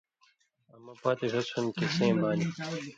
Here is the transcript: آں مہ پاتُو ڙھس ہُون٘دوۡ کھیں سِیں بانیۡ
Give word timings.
آں 0.73 0.79
مہ 0.83 0.93
پاتُو 1.01 1.25
ڙھس 1.31 1.47
ہُون٘دوۡ 1.51 1.75
کھیں 1.77 1.91
سِیں 1.95 2.13
بانیۡ 2.21 2.51